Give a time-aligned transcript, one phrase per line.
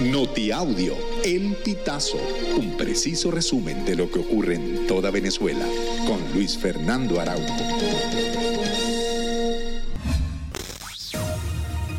[0.00, 2.18] Notiaudio, El Pitazo,
[2.58, 5.64] un preciso resumen de lo que ocurre en toda Venezuela,
[6.04, 7.54] con Luis Fernando Araújo.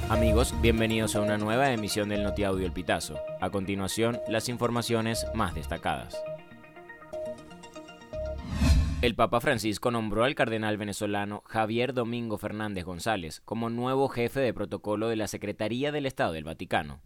[0.10, 3.18] Amigos, bienvenidos a una nueva emisión del Notiaudio El Pitazo.
[3.40, 6.22] A continuación, las informaciones más destacadas.
[9.02, 14.54] El Papa Francisco nombró al cardenal venezolano Javier Domingo Fernández González como nuevo jefe de
[14.54, 17.00] protocolo de la Secretaría del Estado del Vaticano.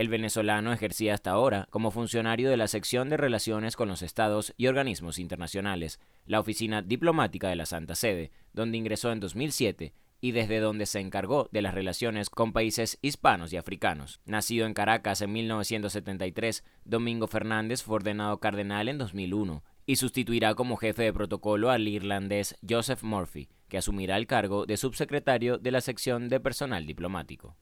[0.00, 4.54] El venezolano ejercía hasta ahora como funcionario de la sección de relaciones con los estados
[4.56, 10.30] y organismos internacionales, la oficina diplomática de la Santa Sede, donde ingresó en 2007 y
[10.32, 14.22] desde donde se encargó de las relaciones con países hispanos y africanos.
[14.24, 20.78] Nacido en Caracas en 1973, Domingo Fernández fue ordenado cardenal en 2001 y sustituirá como
[20.78, 25.82] jefe de protocolo al irlandés Joseph Murphy, que asumirá el cargo de subsecretario de la
[25.82, 27.58] sección de personal diplomático.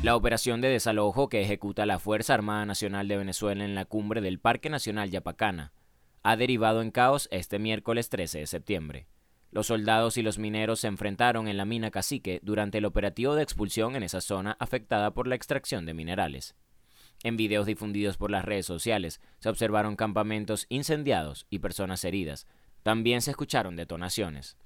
[0.00, 4.20] La operación de desalojo que ejecuta la Fuerza Armada Nacional de Venezuela en la cumbre
[4.20, 5.72] del Parque Nacional Yapacana
[6.22, 9.08] ha derivado en caos este miércoles 13 de septiembre.
[9.50, 13.42] Los soldados y los mineros se enfrentaron en la mina Cacique durante el operativo de
[13.42, 16.54] expulsión en esa zona afectada por la extracción de minerales.
[17.24, 22.46] En videos difundidos por las redes sociales se observaron campamentos incendiados y personas heridas.
[22.84, 24.56] También se escucharon detonaciones.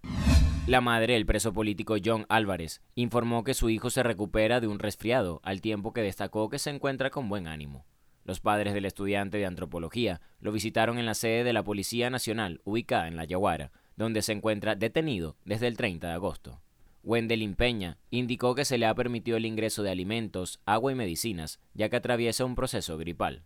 [0.68, 4.78] La madre del preso político John Álvarez informó que su hijo se recupera de un
[4.78, 7.84] resfriado, al tiempo que destacó que se encuentra con buen ánimo.
[8.24, 12.60] Los padres del estudiante de antropología lo visitaron en la sede de la Policía Nacional,
[12.62, 16.60] ubicada en La Yaguara, donde se encuentra detenido desde el 30 de agosto.
[17.02, 21.58] Wendelin Peña indicó que se le ha permitido el ingreso de alimentos, agua y medicinas,
[21.74, 23.42] ya que atraviesa un proceso gripal.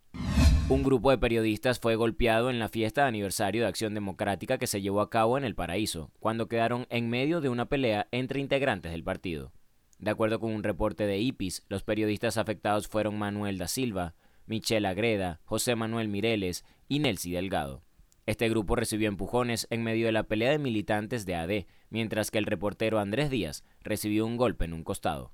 [0.68, 4.66] Un grupo de periodistas fue golpeado en la fiesta de aniversario de Acción Democrática que
[4.66, 8.40] se llevó a cabo en el Paraíso, cuando quedaron en medio de una pelea entre
[8.40, 9.52] integrantes del partido.
[10.00, 14.88] De acuerdo con un reporte de IPIS, los periodistas afectados fueron Manuel da Silva, Michelle
[14.88, 17.84] Agreda, José Manuel Mireles y Nelsi Delgado.
[18.26, 22.38] Este grupo recibió empujones en medio de la pelea de militantes de AD, mientras que
[22.38, 25.30] el reportero Andrés Díaz recibió un golpe en un costado.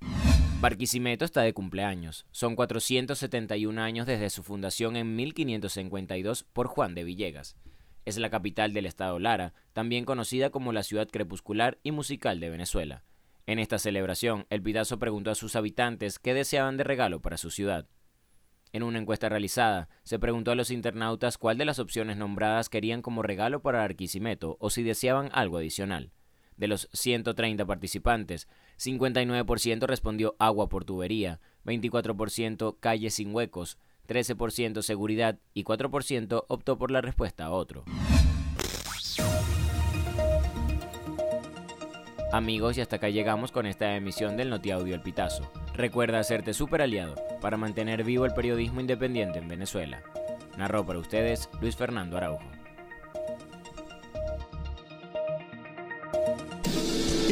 [0.63, 2.25] Barquisimeto está de cumpleaños.
[2.31, 7.57] Son 471 años desde su fundación en 1552 por Juan de Villegas.
[8.05, 12.51] Es la capital del estado Lara, también conocida como la ciudad crepuscular y musical de
[12.51, 13.03] Venezuela.
[13.47, 17.51] En esta celebración, el Pidazo preguntó a sus habitantes qué deseaban de regalo para su
[17.51, 17.89] ciudad.
[18.73, 23.03] En una encuesta realizada, se preguntó a los internautas cuál de las opciones nombradas querían
[23.03, 26.13] como regalo para Barquisimeto o si deseaban algo adicional.
[26.63, 28.47] De los 130 participantes,
[28.79, 36.93] 59% respondió agua por tubería, 24% calle sin huecos, 13% seguridad y 4% optó por
[36.93, 37.85] la respuesta a otro.
[42.31, 45.51] Amigos, y hasta acá llegamos con esta emisión del Notiaudio El Pitazo.
[45.75, 50.01] Recuerda hacerte super aliado para mantener vivo el periodismo independiente en Venezuela.
[50.57, 52.62] Narró para ustedes Luis Fernando Araujo.